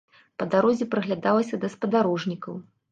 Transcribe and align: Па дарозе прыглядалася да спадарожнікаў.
Па 0.43 0.47
дарозе 0.53 0.89
прыглядалася 0.95 1.63
да 1.65 1.73
спадарожнікаў. 1.77 2.63